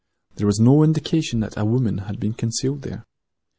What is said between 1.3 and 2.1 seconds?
that a woman